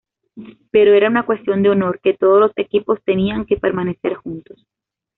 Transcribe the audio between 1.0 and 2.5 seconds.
una cuestión de honor que todos